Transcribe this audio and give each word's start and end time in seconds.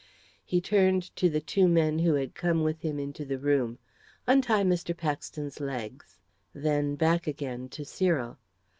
He 0.43 0.61
turned 0.61 1.15
to 1.17 1.29
the 1.29 1.39
two 1.39 1.67
men 1.67 1.99
who 1.99 2.15
had 2.15 2.33
come 2.33 2.63
with 2.63 2.81
him 2.81 2.97
into 2.97 3.23
the 3.23 3.37
room. 3.37 3.77
"Untie 4.25 4.63
Mr. 4.63 4.97
Paxton's 4.97 5.59
legs." 5.59 6.17
Then 6.55 6.95
back 6.95 7.27
again 7.27 7.69
to 7.69 7.85
Cyril. 7.85 8.39